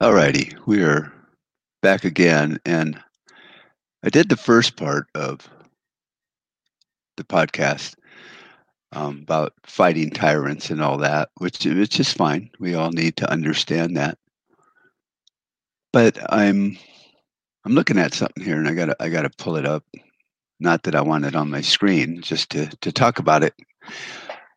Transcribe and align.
Alrighty, 0.00 0.56
we 0.64 0.84
are 0.84 1.12
back 1.82 2.04
again, 2.04 2.60
and 2.64 3.02
I 4.04 4.10
did 4.10 4.28
the 4.28 4.36
first 4.36 4.76
part 4.76 5.08
of 5.16 5.48
the 7.16 7.24
podcast 7.24 7.96
um, 8.92 9.18
about 9.24 9.54
fighting 9.66 10.10
tyrants 10.10 10.70
and 10.70 10.80
all 10.80 10.98
that, 10.98 11.30
which 11.38 11.64
which 11.64 11.98
is 11.98 12.12
fine. 12.12 12.48
We 12.60 12.76
all 12.76 12.92
need 12.92 13.16
to 13.16 13.28
understand 13.28 13.96
that. 13.96 14.18
But 15.92 16.16
I'm 16.32 16.78
I'm 17.64 17.74
looking 17.74 17.98
at 17.98 18.14
something 18.14 18.44
here, 18.44 18.56
and 18.56 18.68
I 18.68 18.74
gotta 18.74 18.94
I 19.00 19.08
gotta 19.08 19.30
pull 19.30 19.56
it 19.56 19.66
up. 19.66 19.82
Not 20.60 20.84
that 20.84 20.94
I 20.94 21.00
want 21.00 21.24
it 21.24 21.34
on 21.34 21.50
my 21.50 21.60
screen, 21.60 22.22
just 22.22 22.50
to 22.50 22.68
to 22.82 22.92
talk 22.92 23.18
about 23.18 23.42
it. 23.42 23.54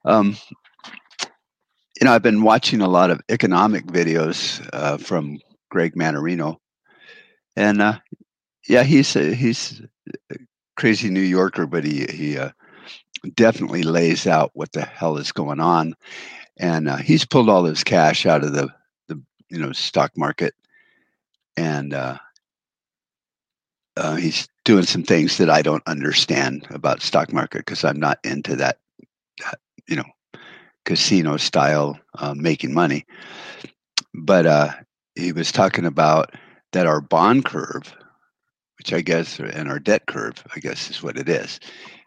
Um, 0.06 0.38
you 2.02 2.06
know, 2.06 2.14
I've 2.14 2.24
been 2.24 2.42
watching 2.42 2.82
a 2.82 2.88
lot 2.88 3.12
of 3.12 3.22
economic 3.30 3.86
videos 3.86 4.68
uh, 4.74 4.98
from 4.98 5.40
Greg 5.70 5.94
Mannarino, 5.94 6.58
and 7.56 7.80
uh, 7.80 8.00
yeah, 8.68 8.82
he's 8.82 9.16
a, 9.16 9.36
he's 9.36 9.84
a 10.32 10.38
crazy 10.76 11.12
New 11.12 11.22
Yorker, 11.22 11.68
but 11.68 11.84
he 11.84 12.08
he 12.08 12.40
uh, 12.40 12.50
definitely 13.36 13.84
lays 13.84 14.26
out 14.26 14.50
what 14.56 14.72
the 14.72 14.82
hell 14.82 15.18
is 15.18 15.32
going 15.32 15.60
on, 15.60 15.94
and 16.58 16.90
uh, 16.90 16.98
he's 16.98 17.24
pulled 17.24 17.50
all 17.50 17.66
his 17.66 17.84
cash 17.84 18.26
out 18.26 18.44
of 18.44 18.54
the 18.54 18.68
the 19.08 19.22
you 19.50 19.60
know 19.60 19.72
stock 19.72 20.12
market, 20.18 20.56
and 21.56 21.94
uh, 21.94 22.18
uh, 23.98 24.16
he's 24.16 24.48
doing 24.66 24.86
some 24.86 25.04
things 25.04 25.38
that 25.38 25.52
I 25.52 25.62
don't 25.62 25.84
understand 25.86 26.66
about 26.72 27.04
stock 27.04 27.32
market 27.32 27.60
because 27.60 27.84
I'm 27.86 28.00
not 28.00 28.18
into 28.24 28.56
that, 28.56 28.80
that 29.44 29.60
you 29.88 29.98
know 29.98 30.06
casino 30.86 31.38
style 31.38 32.00
uh, 32.20 32.34
making 32.36 32.74
money. 32.74 33.06
But 34.14 34.46
uh, 34.46 34.72
he 35.16 35.32
was 35.32 35.52
talking 35.52 35.86
about 35.86 36.36
that 36.74 36.88
our 36.88 37.02
bond 37.02 37.46
curve, 37.46 37.96
which 38.78 38.94
I 38.94 39.02
guess, 39.02 39.40
and 39.40 39.70
our 39.70 39.80
debt 39.80 40.08
curve, 40.08 40.44
I 40.56 40.60
guess 40.60 40.90
is 40.90 41.04
what 41.04 41.18
it 41.18 41.30
is, 41.30 41.60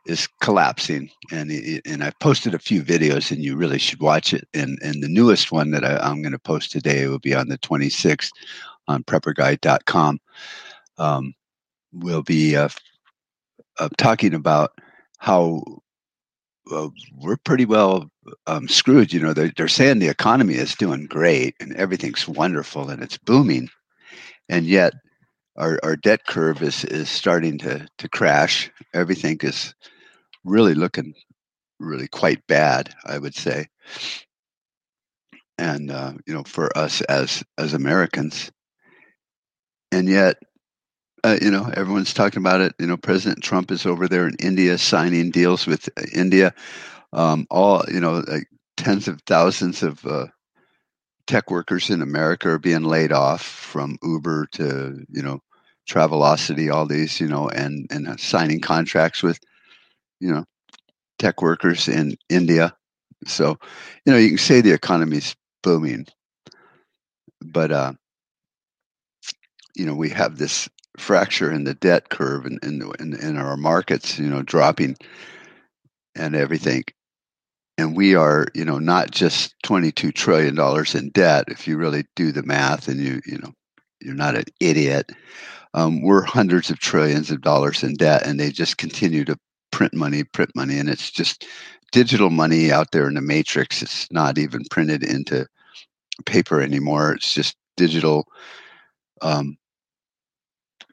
is 0.07 0.29
collapsing. 0.41 1.11
And 1.33 1.51
and 1.87 2.05
I've 2.05 2.19
posted 2.19 2.55
a 2.55 2.59
few 2.59 2.83
videos, 2.83 3.31
and 3.31 3.43
you 3.43 3.57
really 3.57 3.79
should 3.79 4.01
watch 4.01 4.35
it. 4.35 4.47
And 4.55 4.79
and 4.83 5.03
the 5.03 5.09
newest 5.09 5.53
one 5.53 5.71
that 5.71 5.85
I, 5.85 6.11
am 6.11 6.23
going 6.23 6.33
to 6.33 6.39
post 6.39 6.71
today 6.71 7.07
will 7.07 7.19
be 7.19 7.35
on 7.35 7.49
the 7.49 7.59
26th 7.59 8.31
on 8.89 9.03
prepperguy.com. 9.05 10.21
Um, 10.99 11.35
we'll 11.93 12.23
be 12.23 12.57
uh, 12.57 12.69
uh, 13.79 13.89
talking 13.97 14.35
about 14.35 14.73
how 15.19 15.63
uh, 16.71 16.89
we're 17.19 17.37
pretty 17.37 17.65
well 17.65 18.11
um, 18.47 18.69
screwed. 18.69 19.13
You 19.13 19.21
know, 19.21 19.33
they're, 19.33 19.53
they're 19.57 19.69
saying 19.69 19.99
the 19.99 20.09
economy 20.09 20.55
is 20.55 20.75
doing 20.75 21.07
great 21.07 21.55
and 21.61 21.75
everything's 21.77 22.27
wonderful 22.27 22.89
and 22.89 23.03
it's 23.03 23.19
booming, 23.19 23.69
and 24.49 24.67
yet 24.67 24.95
our, 25.57 25.79
our 25.83 25.97
debt 25.97 26.27
curve 26.27 26.63
is 26.63 26.85
is 26.85 27.09
starting 27.09 27.59
to 27.59 27.87
to 27.99 28.09
crash. 28.09 28.71
Everything 28.93 29.39
is 29.43 29.75
really 30.45 30.75
looking 30.75 31.15
really 31.79 32.09
quite 32.09 32.47
bad, 32.47 32.95
I 33.05 33.19
would 33.19 33.35
say. 33.35 33.67
And 35.59 35.91
uh, 35.91 36.15
you 36.27 36.35
know, 36.35 36.43
for 36.45 36.77
us 36.77 37.01
as 37.03 37.45
as 37.59 37.75
Americans, 37.75 38.51
and 39.93 40.09
yet 40.09 40.37
uh, 41.25 41.39
you 41.43 41.51
know, 41.51 41.71
everyone's 41.77 42.15
talking 42.15 42.41
about 42.43 42.63
it. 42.63 42.75
You 42.81 42.87
know, 42.87 42.99
President 42.99 43.43
Trump 43.43 43.73
is 43.73 43.87
over 43.87 44.09
there 44.09 44.29
in 44.29 44.37
India 44.41 44.79
signing 44.79 45.33
deals 45.33 45.67
with 45.67 45.89
uh, 45.99 46.03
India. 46.15 46.55
Um, 47.13 47.47
all 47.51 47.85
you 47.89 48.01
know, 48.01 48.25
like 48.29 48.49
tens 48.77 49.09
of 49.09 49.23
thousands 49.27 49.83
of 49.83 50.05
uh, 50.07 50.27
tech 51.27 51.51
workers 51.51 51.91
in 51.91 52.03
America 52.03 52.51
are 52.51 52.59
being 52.59 52.85
laid 52.85 53.13
off 53.13 53.43
from 53.43 53.99
Uber 54.03 54.49
to 54.53 55.05
you 55.11 55.23
know, 55.23 55.41
Travelocity, 55.89 56.73
all 56.73 56.87
these 56.87 57.21
you 57.21 57.29
know, 57.29 57.49
and 57.49 57.87
and 57.91 58.09
uh, 58.09 58.17
signing 58.19 58.61
contracts 58.61 59.23
with 59.23 59.41
you 60.21 60.33
know, 60.33 60.45
tech 61.19 61.43
workers 61.43 61.89
in 61.89 62.17
India. 62.31 62.75
So, 63.27 63.59
you 64.07 64.13
know, 64.13 64.19
you 64.19 64.31
can 64.31 64.39
say 64.39 64.61
the 64.61 64.73
economy's 64.73 65.37
booming, 65.63 66.07
but 67.41 67.73
uh, 67.73 67.93
you 69.77 69.87
know, 69.87 69.95
we 69.95 70.11
have 70.11 70.39
this 70.39 70.69
fracture 70.99 71.51
in 71.51 71.65
the 71.65 71.75
debt 71.75 72.09
curve 72.09 72.47
and 72.47 72.63
in, 72.63 72.83
in, 72.99 73.15
in, 73.15 73.37
our 73.37 73.57
markets, 73.57 74.19
you 74.19 74.29
know, 74.29 74.43
dropping 74.43 74.97
and 76.15 76.35
everything. 76.35 76.85
And 77.77 77.97
we 77.97 78.15
are, 78.15 78.47
you 78.55 78.65
know, 78.65 78.79
not 78.79 79.11
just 79.11 79.55
$22 79.65 80.15
trillion 80.15 80.57
in 80.95 81.11
debt. 81.11 81.45
If 81.49 81.67
you 81.67 81.77
really 81.77 82.05
do 82.15 82.31
the 82.31 82.45
math 82.45 82.87
and 82.87 83.01
you, 83.01 83.21
you 83.27 83.39
know, 83.39 83.53
you're 84.01 84.15
not 84.15 84.37
an 84.37 84.45
idiot. 84.61 85.11
Um, 85.75 86.03
we're 86.03 86.23
hundreds 86.23 86.71
of 86.71 86.79
trillions 86.79 87.33
of 87.33 87.41
dollars 87.41 87.83
in 87.83 87.95
debt 87.95 88.25
and 88.25 88.39
they 88.39 88.51
just 88.51 88.79
continue 88.79 89.25
to 89.25 89.37
print 89.73 89.93
money, 89.93 90.23
print 90.23 90.51
money. 90.55 90.79
And 90.79 90.89
it's 90.89 91.11
just 91.11 91.45
digital 91.91 92.31
money 92.31 92.71
out 92.71 92.93
there 92.93 93.09
in 93.09 93.15
the 93.15 93.21
matrix. 93.21 93.83
It's 93.83 94.11
not 94.13 94.39
even 94.39 94.65
printed 94.71 95.03
into 95.03 95.49
paper 96.27 96.61
anymore. 96.61 97.15
It's 97.15 97.35
just 97.35 97.57
digital 97.77 98.27
um, 99.21 99.57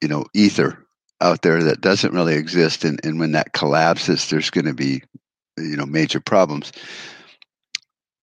you 0.02 0.08
know 0.08 0.26
ether 0.34 0.86
out 1.22 1.44
there 1.44 1.64
that 1.64 1.82
doesn't 1.82 2.14
really 2.14 2.34
exist 2.34 2.84
and, 2.84 3.00
and 3.06 3.20
when 3.20 3.32
that 3.32 3.54
collapses 3.54 4.30
there's 4.30 4.50
going 4.50 4.66
to 4.66 4.74
be 4.74 5.04
you 5.58 5.76
know 5.76 5.86
major 5.86 6.20
problems. 6.20 6.72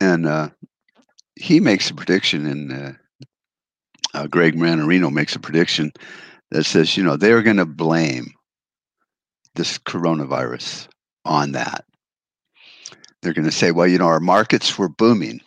And 0.00 0.26
uh, 0.26 0.50
he 1.36 1.60
makes 1.60 1.90
a 1.90 1.94
prediction 1.94 2.46
and 2.46 2.72
uh, 2.72 2.92
uh, 4.14 4.26
greg 4.26 4.54
mannarino 4.54 5.12
makes 5.12 5.34
a 5.34 5.40
prediction 5.40 5.92
that 6.50 6.64
says 6.64 6.96
you 6.96 7.04
know 7.04 7.16
they're 7.16 7.42
going 7.42 7.56
to 7.56 7.66
blame 7.66 8.32
this 9.54 9.78
coronavirus 9.78 10.88
on 11.24 11.52
that. 11.52 11.84
They're 13.22 13.34
going 13.34 13.44
to 13.44 13.52
say 13.52 13.70
well 13.70 13.86
you 13.86 13.98
know 13.98 14.06
our 14.06 14.20
markets 14.20 14.78
were 14.78 14.88
booming 14.88 15.40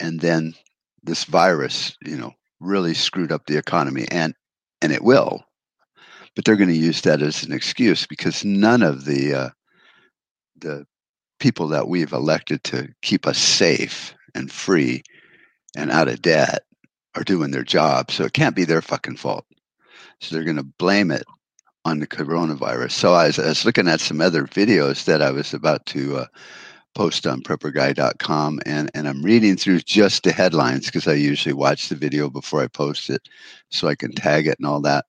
and 0.00 0.20
then 0.20 0.54
this 1.02 1.24
virus 1.24 1.96
you 2.02 2.16
know 2.16 2.32
really 2.60 2.94
screwed 2.94 3.32
up 3.32 3.46
the 3.46 3.56
economy. 3.56 4.06
And 4.10 4.34
and 4.82 4.92
it 4.92 5.02
will. 5.02 5.44
But 6.34 6.44
they're 6.44 6.56
going 6.56 6.68
to 6.68 6.76
use 6.76 7.00
that 7.02 7.22
as 7.22 7.42
an 7.42 7.52
excuse 7.52 8.06
because 8.06 8.44
none 8.44 8.82
of 8.82 9.04
the 9.04 9.34
uh, 9.34 9.50
the 10.56 10.86
people 11.40 11.68
that 11.68 11.88
we've 11.88 12.12
elected 12.12 12.62
to 12.64 12.88
keep 13.02 13.26
us 13.26 13.38
safe 13.38 14.14
and 14.34 14.50
free 14.50 15.02
and 15.76 15.90
out 15.90 16.08
of 16.08 16.22
debt 16.22 16.64
are 17.14 17.24
doing 17.24 17.50
their 17.50 17.62
job. 17.62 18.10
So 18.10 18.24
it 18.24 18.32
can't 18.32 18.56
be 18.56 18.64
their 18.64 18.82
fucking 18.82 19.16
fault. 19.16 19.46
So 20.20 20.34
they're 20.34 20.44
going 20.44 20.56
to 20.56 20.62
blame 20.62 21.10
it 21.10 21.24
on 21.84 22.00
the 22.00 22.06
coronavirus. 22.06 22.92
So 22.92 23.14
I 23.14 23.26
was, 23.28 23.38
I 23.38 23.48
was, 23.48 23.64
looking 23.64 23.88
at 23.88 24.00
some 24.00 24.20
other 24.20 24.44
videos 24.44 25.04
that 25.04 25.22
I 25.22 25.30
was 25.30 25.54
about 25.54 25.86
to 25.86 26.18
uh, 26.18 26.26
post 26.98 27.28
on 27.28 27.40
prepperguy.com 27.40 28.58
and, 28.66 28.90
and 28.92 29.06
I'm 29.06 29.22
reading 29.22 29.56
through 29.56 29.78
just 29.82 30.24
the 30.24 30.32
headlines 30.32 30.86
because 30.86 31.06
I 31.06 31.12
usually 31.12 31.52
watch 31.52 31.88
the 31.88 31.94
video 31.94 32.28
before 32.28 32.60
I 32.60 32.66
post 32.66 33.08
it 33.08 33.28
so 33.70 33.86
I 33.86 33.94
can 33.94 34.10
tag 34.10 34.48
it 34.48 34.58
and 34.58 34.66
all 34.66 34.80
that. 34.80 35.06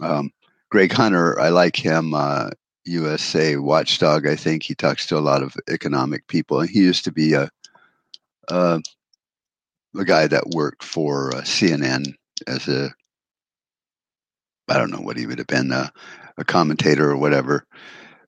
Um, 0.00 0.32
Greg 0.68 0.92
Hunter, 0.92 1.38
I 1.38 1.50
like 1.50 1.76
him. 1.76 2.12
Uh, 2.12 2.50
USA 2.86 3.54
watchdog. 3.54 4.26
I 4.26 4.34
think 4.34 4.64
he 4.64 4.74
talks 4.74 5.06
to 5.06 5.16
a 5.16 5.20
lot 5.20 5.44
of 5.44 5.54
economic 5.68 6.26
people. 6.26 6.58
And 6.58 6.68
he 6.68 6.80
used 6.80 7.04
to 7.04 7.12
be 7.12 7.34
a, 7.34 7.48
a, 8.48 8.80
a 9.96 10.04
guy 10.04 10.26
that 10.26 10.48
worked 10.56 10.82
for 10.82 11.36
uh, 11.36 11.42
CNN 11.42 12.14
as 12.48 12.66
a, 12.66 12.90
I 14.68 14.76
don't 14.76 14.90
know 14.90 15.02
what 15.02 15.16
he 15.16 15.28
would 15.28 15.38
have 15.38 15.46
been, 15.46 15.70
a, 15.70 15.92
a 16.36 16.44
commentator 16.44 17.08
or 17.08 17.16
whatever. 17.16 17.64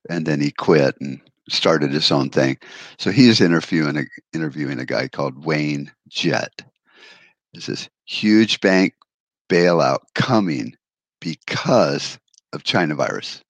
And 0.09 0.25
then 0.25 0.41
he 0.41 0.53
quit 0.53 0.95
and 1.01 1.21
started 1.53 1.93
his 1.93 2.11
own 2.11 2.31
thing. 2.31 2.59
So 2.99 3.11
he's 3.11 3.41
interviewing 3.41 3.97
a, 3.97 4.05
interviewing 4.33 4.79
a 4.79 4.87
guy 4.87 5.09
called 5.09 5.45
Wayne 5.45 5.93
Jett. 6.09 6.63
This 7.53 7.89
huge 8.05 8.61
bank 8.61 8.95
bailout 9.49 10.01
coming 10.15 10.75
because 11.21 12.19
of 12.53 12.65
China 12.65 12.95
virus. 12.95 13.43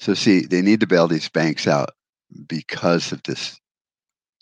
So 0.00 0.14
see, 0.14 0.40
they 0.40 0.62
need 0.62 0.80
to 0.80 0.86
bail 0.86 1.08
these 1.08 1.28
banks 1.28 1.66
out 1.66 1.90
because 2.46 3.12
of 3.12 3.22
this 3.24 3.60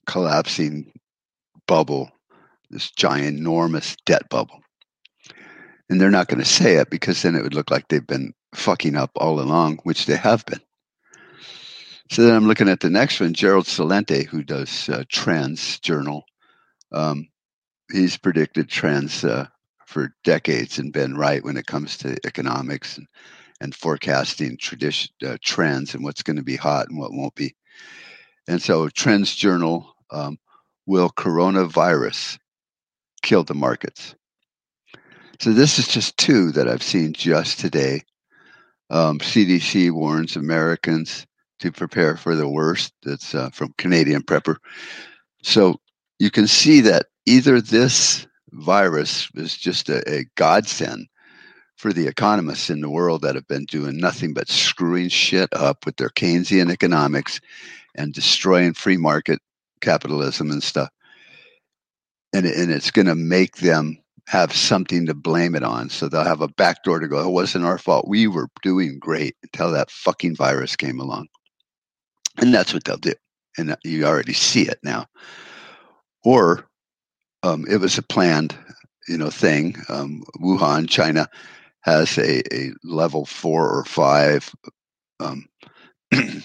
collapsing 0.07 0.93
bubble, 1.67 2.11
this 2.71 2.91
giant, 2.91 3.39
enormous 3.39 3.97
debt 4.07 4.29
bubble. 4.29 4.61
And 5.89 6.01
they're 6.01 6.11
not 6.11 6.29
going 6.29 6.41
to 6.41 6.45
say 6.45 6.77
it 6.77 6.91
because 6.91 7.23
then 7.23 7.35
it 7.35 7.43
would 7.43 7.55
look 7.55 7.71
like 7.71 7.89
they've 7.89 8.07
been 8.07 8.35
fucking 8.55 8.97
up 8.97 9.11
all 9.17 9.41
along, 9.41 9.79
which 9.85 10.07
they 10.07 10.17
have 10.17 10.45
been. 10.47 10.61
So 12.11 12.23
then 12.23 12.35
I'm 12.35 12.47
looking 12.47 12.69
at 12.69 12.81
the 12.81 12.91
next 12.91 13.21
one, 13.21 13.35
Gerald 13.35 13.65
Celente, 13.65 14.27
who 14.27 14.43
does 14.43 14.89
uh, 14.89 15.05
Trends 15.09 15.81
Journal. 15.81 16.25
Um, 16.93 17.29
he's 17.91 18.17
predicted 18.17 18.69
trends 18.69 19.25
uh, 19.25 19.47
for 19.87 20.15
decades 20.23 20.79
and 20.79 20.93
been 20.93 21.17
right 21.17 21.43
when 21.43 21.57
it 21.57 21.67
comes 21.67 21.97
to 21.99 22.17
economics 22.25 22.97
and, 22.97 23.09
and 23.61 23.75
forecasting 23.75 24.57
tradition 24.57 25.11
uh, 25.27 25.37
trends 25.43 25.95
and 25.95 26.05
what's 26.05 26.23
going 26.23 26.37
to 26.37 26.45
be 26.45 26.57
hot 26.57 26.89
and 26.89 26.99
what 26.99 27.13
won't 27.13 27.35
be. 27.35 27.55
And 28.47 28.63
so, 28.63 28.89
Trends 28.89 29.35
Journal 29.35 29.93
um, 30.11 30.39
will 30.87 31.11
coronavirus 31.11 32.39
kill 33.23 33.43
the 33.43 33.55
markets? 33.55 34.15
So 35.41 35.53
this 35.53 35.79
is 35.79 35.89
just 35.89 36.17
two 36.17 36.53
that 36.53 36.69
I've 36.69 36.83
seen 36.83 37.13
just 37.13 37.59
today. 37.59 38.03
Um, 38.89 39.19
CDC 39.19 39.91
warns 39.91 40.37
Americans 40.37 41.27
to 41.61 41.73
prepare 41.73 42.17
for 42.17 42.35
the 42.35 42.49
worst. 42.49 42.93
That's 43.03 43.35
uh, 43.35 43.51
from 43.51 43.75
Canadian 43.79 44.23
Prepper. 44.23 44.57
So 45.43 45.81
you 46.19 46.31
can 46.31 46.47
see 46.47 46.81
that 46.83 47.07
either 47.27 47.61
this 47.61 48.27
virus 48.53 49.29
is 49.35 49.57
just 49.57 49.89
a, 49.89 50.03
a 50.11 50.25
godsend 50.37 51.09
for 51.77 51.93
the 51.93 52.07
economists 52.07 52.71
in 52.71 52.81
the 52.81 52.91
world 52.91 53.23
that 53.23 53.35
have 53.35 53.47
been 53.49 53.67
doing 53.67 53.99
nothing 53.99 54.33
but 54.33 54.49
screwing 54.49 55.09
shit 55.09 55.49
up 55.53 55.85
with 55.85 55.97
their 55.97 56.09
Keynesian 56.09 56.71
economics 56.71 57.41
and 57.95 58.15
destroying 58.15 58.73
free 58.73 58.97
market 58.97 59.41
capitalism 59.81 60.51
and 60.51 60.63
stuff. 60.63 60.89
And, 62.33 62.47
and 62.47 62.71
it's 62.71 62.91
going 62.91 63.07
to 63.07 63.15
make 63.15 63.57
them 63.57 63.99
have 64.27 64.53
something 64.53 65.07
to 65.07 65.15
blame 65.15 65.55
it 65.55 65.63
on. 65.63 65.89
So 65.89 66.09
they'll 66.09 66.25
have 66.25 66.41
a 66.41 66.49
backdoor 66.49 66.99
to 66.99 67.09
go, 67.09 67.27
it 67.27 67.31
wasn't 67.31 67.65
our 67.65 67.79
fault. 67.79 68.09
We 68.09 68.27
were 68.27 68.49
doing 68.63 68.99
great 68.99 69.37
until 69.43 69.71
that 69.73 69.91
fucking 69.91 70.37
virus 70.37 70.77
came 70.77 70.99
along. 70.99 71.29
And 72.39 72.53
that's 72.53 72.75
what 72.75 72.85
they'll 72.85 72.97
do. 72.97 73.15
And 73.59 73.77
you 73.85 74.05
already 74.05 74.33
see 74.33 74.63
it 74.63 74.79
now. 74.83 75.07
Or 76.25 76.69
um, 77.43 77.65
it 77.69 77.79
was 77.79 77.97
a 77.97 78.03
planned, 78.03 78.57
you 79.09 79.17
know, 79.17 79.31
thing. 79.31 79.77
Um, 79.89 80.25
Wuhan, 80.41 80.89
China, 80.89 81.29
has 81.83 82.19
a, 82.19 82.43
a 82.55 82.73
level 82.83 83.25
four 83.25 83.71
or 83.71 83.85
five, 83.85 84.53
um, 85.21 85.47
you 86.13 86.43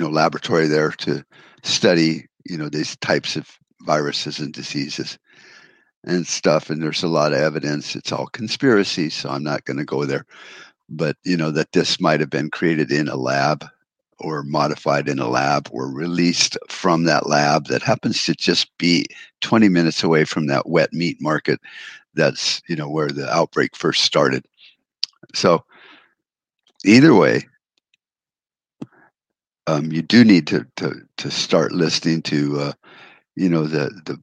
know, 0.00 0.08
laboratory 0.08 0.68
there 0.68 0.92
to 0.92 1.24
study, 1.64 2.26
you 2.44 2.56
know, 2.56 2.68
these 2.68 2.96
types 2.98 3.36
of 3.36 3.58
viruses 3.80 4.38
and 4.38 4.52
diseases 4.52 5.18
and 6.04 6.26
stuff. 6.26 6.70
And 6.70 6.82
there's 6.82 7.02
a 7.02 7.08
lot 7.08 7.32
of 7.32 7.38
evidence. 7.38 7.96
It's 7.96 8.12
all 8.12 8.26
conspiracy, 8.28 9.10
so 9.10 9.30
I'm 9.30 9.42
not 9.42 9.64
going 9.64 9.78
to 9.78 9.84
go 9.84 10.04
there. 10.04 10.24
But 10.88 11.16
you 11.24 11.36
know 11.36 11.50
that 11.50 11.72
this 11.72 11.98
might 11.98 12.20
have 12.20 12.30
been 12.30 12.50
created 12.50 12.92
in 12.92 13.08
a 13.08 13.16
lab 13.16 13.66
or 14.24 14.42
modified 14.42 15.08
in 15.08 15.18
a 15.18 15.28
lab 15.28 15.68
or 15.70 15.88
released 15.88 16.56
from 16.68 17.04
that 17.04 17.28
lab 17.28 17.66
that 17.66 17.82
happens 17.82 18.24
to 18.24 18.34
just 18.34 18.76
be 18.78 19.06
20 19.42 19.68
minutes 19.68 20.02
away 20.02 20.24
from 20.24 20.46
that 20.46 20.68
wet 20.68 20.92
meat 20.92 21.18
market 21.20 21.60
that's 22.14 22.62
you 22.68 22.76
know 22.76 22.88
where 22.88 23.08
the 23.08 23.28
outbreak 23.32 23.76
first 23.76 24.02
started. 24.02 24.46
So 25.34 25.64
either 26.84 27.14
way 27.14 27.46
um, 29.66 29.90
you 29.92 30.02
do 30.02 30.24
need 30.24 30.46
to, 30.48 30.66
to 30.76 31.00
to 31.16 31.30
start 31.30 31.72
listening 31.72 32.22
to 32.22 32.60
uh, 32.60 32.72
you 33.36 33.48
know 33.48 33.64
the, 33.64 33.90
the 34.04 34.20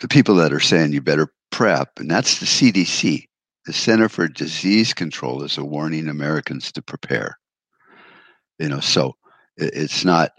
the 0.00 0.08
people 0.08 0.34
that 0.36 0.52
are 0.52 0.60
saying 0.60 0.92
you 0.92 1.00
better 1.00 1.32
prep 1.50 1.90
and 1.98 2.10
that's 2.10 2.38
the 2.38 2.46
cdc 2.46 3.26
the 3.64 3.72
center 3.72 4.08
for 4.08 4.28
disease 4.28 4.92
control 4.92 5.42
is 5.42 5.56
a 5.56 5.64
warning 5.64 6.08
americans 6.08 6.70
to 6.72 6.82
prepare. 6.82 7.38
You 8.58 8.68
know 8.68 8.80
so 8.80 9.16
it's 9.56 10.04
not 10.04 10.32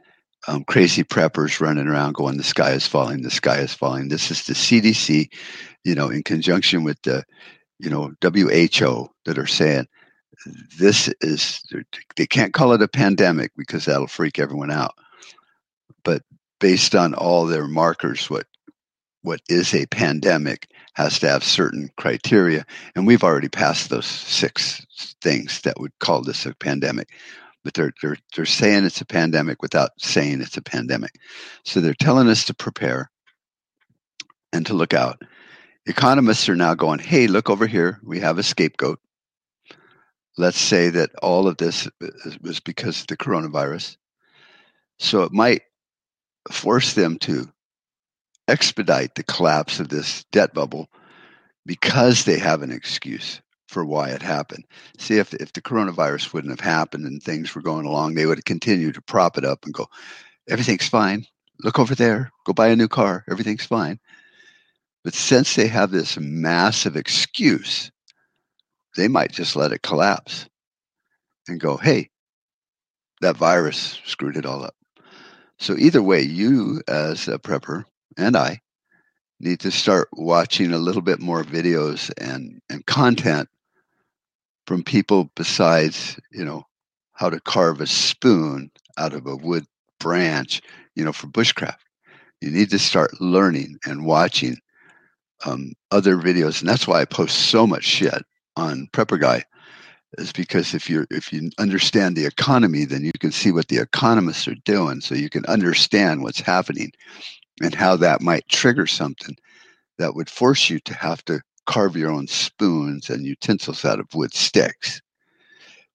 um, 0.47 0.63
crazy 0.63 1.03
preppers 1.03 1.59
running 1.59 1.87
around 1.87 2.13
going, 2.13 2.37
"The 2.37 2.43
sky 2.43 2.71
is 2.71 2.87
falling, 2.87 3.21
the 3.21 3.31
sky 3.31 3.57
is 3.57 3.73
falling." 3.73 4.09
This 4.09 4.31
is 4.31 4.45
the 4.45 4.53
CDC, 4.53 5.29
you 5.83 5.95
know, 5.95 6.09
in 6.09 6.23
conjunction 6.23 6.83
with 6.83 7.01
the, 7.03 7.23
you 7.79 7.89
know, 7.89 8.13
WHO 8.21 9.09
that 9.25 9.37
are 9.37 9.47
saying 9.47 9.87
this 10.77 11.09
is 11.21 11.61
they 12.15 12.27
can't 12.27 12.53
call 12.53 12.73
it 12.73 12.81
a 12.81 12.87
pandemic 12.87 13.51
because 13.57 13.85
that'll 13.85 14.07
freak 14.07 14.39
everyone 14.39 14.71
out. 14.71 14.93
But 16.03 16.21
based 16.59 16.95
on 16.95 17.13
all 17.13 17.45
their 17.45 17.67
markers, 17.67 18.29
what 18.29 18.45
what 19.23 19.41
is 19.49 19.73
a 19.73 19.85
pandemic 19.87 20.67
has 20.93 21.19
to 21.19 21.27
have 21.27 21.43
certain 21.43 21.89
criteria, 21.97 22.65
and 22.95 23.05
we've 23.05 23.23
already 23.23 23.49
passed 23.49 23.89
those 23.89 24.05
six 24.05 24.85
things 25.21 25.61
that 25.61 25.79
would 25.79 25.91
call 25.99 26.21
this 26.21 26.45
a 26.45 26.55
pandemic 26.55 27.09
but 27.67 27.73
they're 27.73 27.91
they're 28.01 28.17
they're 28.33 28.45
saying 28.45 28.85
it's 28.85 29.01
a 29.01 29.05
pandemic 29.05 29.61
without 29.61 29.91
saying 29.97 30.39
it's 30.39 30.55
a 30.55 30.61
pandemic. 30.61 31.11
So 31.65 31.81
they're 31.81 31.93
telling 31.93 32.29
us 32.29 32.45
to 32.45 32.53
prepare 32.53 33.11
and 34.53 34.65
to 34.67 34.73
look 34.73 34.93
out. 34.93 35.21
Economists 35.85 36.47
are 36.47 36.55
now 36.55 36.75
going, 36.75 36.99
"Hey, 36.99 37.27
look 37.27 37.49
over 37.49 37.67
here. 37.67 37.99
We 38.05 38.21
have 38.21 38.37
a 38.37 38.43
scapegoat. 38.43 39.01
Let's 40.37 40.57
say 40.57 40.89
that 40.91 41.09
all 41.21 41.45
of 41.45 41.57
this 41.57 41.89
was 42.39 42.61
because 42.61 43.01
of 43.01 43.07
the 43.07 43.17
coronavirus." 43.17 43.97
So 44.97 45.23
it 45.23 45.33
might 45.33 45.63
force 46.49 46.93
them 46.93 47.19
to 47.19 47.51
expedite 48.47 49.15
the 49.15 49.23
collapse 49.23 49.81
of 49.81 49.89
this 49.89 50.23
debt 50.31 50.53
bubble 50.53 50.87
because 51.65 52.23
they 52.23 52.39
have 52.39 52.61
an 52.61 52.71
excuse 52.71 53.41
for 53.67 53.85
why 53.85 54.09
it 54.09 54.21
happened. 54.21 54.65
See, 54.97 55.17
if, 55.17 55.33
if 55.35 55.53
the 55.53 55.61
coronavirus 55.61 56.33
wouldn't 56.33 56.51
have 56.51 56.65
happened 56.65 57.05
and 57.05 57.21
things 57.21 57.53
were 57.53 57.61
going 57.61 57.85
along, 57.85 58.13
they 58.13 58.25
would 58.25 58.43
continue 58.45 58.91
to 58.91 59.01
prop 59.01 59.37
it 59.37 59.45
up 59.45 59.65
and 59.65 59.73
go, 59.73 59.87
everything's 60.49 60.87
fine. 60.87 61.25
Look 61.63 61.79
over 61.79 61.95
there. 61.95 62.31
Go 62.45 62.53
buy 62.53 62.67
a 62.67 62.75
new 62.75 62.87
car. 62.87 63.25
Everything's 63.29 63.65
fine. 63.65 63.99
But 65.03 65.13
since 65.13 65.55
they 65.55 65.67
have 65.67 65.91
this 65.91 66.17
massive 66.19 66.95
excuse, 66.95 67.91
they 68.95 69.07
might 69.07 69.31
just 69.31 69.55
let 69.55 69.71
it 69.71 69.81
collapse 69.81 70.47
and 71.47 71.59
go, 71.59 71.77
hey, 71.77 72.09
that 73.21 73.37
virus 73.37 73.99
screwed 74.05 74.37
it 74.37 74.45
all 74.45 74.63
up. 74.63 74.75
So, 75.59 75.75
either 75.77 76.03
way, 76.03 76.21
you 76.21 76.81
as 76.87 77.27
a 77.27 77.39
prepper 77.39 77.85
and 78.17 78.37
I 78.37 78.61
need 79.39 79.59
to 79.61 79.71
start 79.71 80.09
watching 80.13 80.73
a 80.73 80.77
little 80.77 81.01
bit 81.01 81.19
more 81.19 81.43
videos 81.43 82.11
and, 82.17 82.61
and 82.69 82.85
content 82.85 83.49
from 84.67 84.83
people 84.83 85.31
besides, 85.35 86.19
you 86.31 86.43
know, 86.43 86.63
how 87.13 87.29
to 87.29 87.39
carve 87.39 87.81
a 87.81 87.87
spoon 87.87 88.69
out 88.97 89.13
of 89.13 89.25
a 89.25 89.35
wood 89.35 89.65
branch, 89.99 90.61
you 90.95 91.03
know, 91.03 91.13
for 91.13 91.27
bushcraft. 91.27 91.77
You 92.41 92.51
need 92.51 92.69
to 92.69 92.77
start 92.77 93.19
learning 93.19 93.79
and 93.85 94.05
watching 94.05 94.57
um, 95.45 95.71
other 95.91 96.17
videos, 96.17 96.59
and 96.59 96.69
that's 96.69 96.87
why 96.87 97.01
I 97.01 97.05
post 97.05 97.49
so 97.49 97.65
much 97.65 97.83
shit 97.83 98.23
on 98.55 98.87
Prepper 98.93 99.19
Guy. 99.19 99.43
Is 100.17 100.31
because 100.31 100.73
if 100.73 100.89
you 100.89 101.05
if 101.11 101.33
you 101.33 101.49
understand 101.57 102.15
the 102.15 102.25
economy, 102.25 102.85
then 102.85 103.03
you 103.03 103.11
can 103.19 103.31
see 103.31 103.51
what 103.51 103.67
the 103.67 103.77
economists 103.77 104.47
are 104.47 104.55
doing, 104.63 105.01
so 105.01 105.15
you 105.15 105.29
can 105.29 105.45
understand 105.47 106.23
what's 106.23 106.39
happening 106.39 106.91
and 107.61 107.75
how 107.75 107.97
that 107.97 108.21
might 108.21 108.47
trigger 108.47 108.87
something 108.87 109.35
that 109.97 110.15
would 110.15 110.29
force 110.29 110.69
you 110.69 110.79
to 110.81 110.93
have 110.93 111.23
to 111.25 111.41
carve 111.67 111.95
your 111.95 112.09
own 112.09 112.25
spoons 112.27 113.09
and 113.09 113.25
utensils 113.25 113.85
out 113.85 113.99
of 113.99 114.07
wood 114.15 114.33
sticks. 114.33 115.01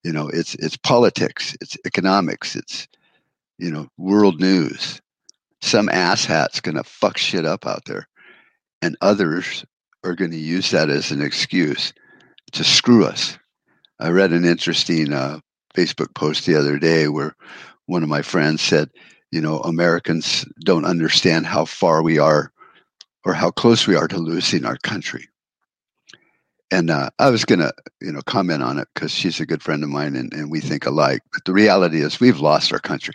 You 0.05 0.13
know, 0.13 0.29
it's 0.29 0.55
it's 0.57 0.77
politics, 0.77 1.57
it's 1.61 1.77
economics, 1.85 2.55
it's 2.55 2.87
you 3.59 3.71
know, 3.71 3.89
world 3.99 4.41
news. 4.41 5.01
Some 5.63 5.89
asshat's 5.89 6.61
gonna 6.61 6.85
fuck 6.85 7.19
shit 7.19 7.47
up 7.47 7.67
out 7.67 7.85
there, 7.87 8.07
and 8.81 8.97
others 9.01 9.65
are 10.05 10.15
to 10.17 10.37
use 10.37 10.71
that 10.71 10.91
as 10.91 11.11
an 11.11 11.23
excuse 11.23 11.93
to 12.53 12.65
screw 12.65 13.05
us. 13.05 13.39
I 13.99 14.11
read 14.11 14.33
an 14.33 14.45
interesting 14.45 15.13
uh, 15.13 15.39
Facebook 15.75 16.15
post 16.15 16.45
the 16.45 16.57
other 16.57 16.79
day 16.79 17.09
where 17.09 17.35
one 17.87 18.03
of 18.03 18.09
my 18.09 18.23
friends 18.23 18.61
said, 18.61 18.91
you 19.31 19.41
know, 19.41 19.61
Americans 19.61 20.45
don't 20.65 20.85
understand 20.85 21.47
how 21.47 21.65
far 21.65 22.03
we 22.03 22.19
are 22.19 22.53
or 23.25 23.33
how 23.33 23.53
close 23.53 23.87
we 23.87 23.95
are 23.95 24.09
to 24.09 24.19
losing 24.19 24.65
our 24.65 24.77
country 24.79 25.29
and 26.73 26.91
uh, 26.91 27.11
I 27.19 27.29
was 27.29 27.45
going 27.45 27.59
to, 27.59 27.73
you 28.01 28.11
know, 28.11 28.23
comment 28.23 28.63
on 28.63 28.79
it 28.79 28.89
because 28.95 29.13
she's 29.13 29.39
a 29.41 29.47
good 29.47 29.63
friend 29.63 29.85
of 29.85 29.91
mine 29.91 30.17
and, 30.17 30.33
and 30.33 30.51
we 30.51 30.61
think 30.61 30.87
alike. 30.87 31.21
But 31.31 31.45
the 31.45 31.53
reality 31.53 32.01
is, 32.01 32.19
we've 32.19 32.41
lost 32.41 32.73
our 32.73 32.79
country. 32.79 33.15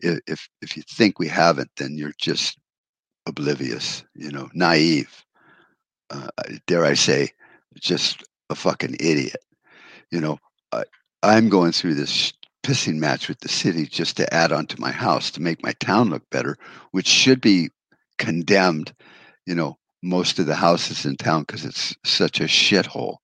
If 0.00 0.48
if 0.62 0.76
you 0.76 0.82
think 0.82 1.18
we 1.18 1.28
haven't, 1.28 1.70
then 1.76 1.96
you're 1.96 2.14
just 2.18 2.58
oblivious, 3.26 4.04
you 4.14 4.30
know, 4.30 4.48
naive. 4.54 5.24
Uh, 6.08 6.28
dare 6.66 6.84
I 6.84 6.94
say, 6.94 7.30
just 7.78 8.24
a 8.48 8.54
fucking 8.54 8.96
idiot. 9.00 9.44
You 10.10 10.20
know, 10.20 10.38
I, 10.72 10.84
I'm 11.22 11.50
going 11.50 11.72
through 11.72 11.94
this 11.94 12.32
pissing 12.62 12.96
match 12.96 13.28
with 13.28 13.40
the 13.40 13.48
city 13.48 13.86
just 13.86 14.16
to 14.16 14.34
add 14.34 14.52
on 14.52 14.66
to 14.66 14.80
my 14.80 14.92
house 14.92 15.30
to 15.32 15.42
make 15.42 15.62
my 15.62 15.72
town 15.80 16.10
look 16.10 16.28
better, 16.30 16.56
which 16.92 17.06
should 17.06 17.40
be 17.40 17.70
condemned, 18.18 18.94
you 19.44 19.54
know, 19.54 19.76
most 20.02 20.38
of 20.38 20.46
the 20.46 20.54
houses 20.54 21.04
in 21.04 21.16
town 21.16 21.42
because 21.42 21.64
it's 21.64 21.96
such 22.04 22.40
a 22.40 22.44
shithole. 22.44 23.16